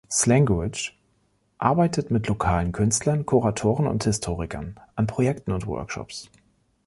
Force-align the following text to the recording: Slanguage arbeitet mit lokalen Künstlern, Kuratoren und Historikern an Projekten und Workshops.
Slanguage 0.09 0.93
arbeitet 1.59 2.09
mit 2.09 2.25
lokalen 2.27 2.71
Künstlern, 2.71 3.23
Kuratoren 3.27 3.85
und 3.85 4.03
Historikern 4.03 4.79
an 4.95 5.05
Projekten 5.05 5.51
und 5.51 5.67
Workshops. 5.67 6.31